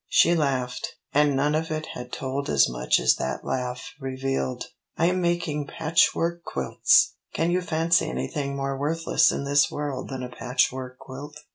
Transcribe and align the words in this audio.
She 0.09 0.33
laughed 0.33 0.95
and 1.13 1.35
none 1.35 1.53
of 1.53 1.69
it 1.69 1.89
had 1.93 2.11
told 2.11 2.49
as 2.49 2.67
much 2.67 2.99
as 2.99 3.17
that 3.17 3.45
laugh 3.45 3.93
revealed. 3.99 4.65
"I 4.97 5.05
am 5.05 5.21
making 5.21 5.67
patchwork 5.67 6.43
quilts! 6.43 7.13
Can 7.35 7.51
you 7.51 7.61
fancy 7.61 8.09
anything 8.09 8.55
more 8.55 8.75
worthless 8.75 9.31
in 9.31 9.43
this 9.43 9.69
world 9.69 10.09
than 10.09 10.23
a 10.23 10.29
patchwork 10.29 10.97
quilt? 10.97 11.35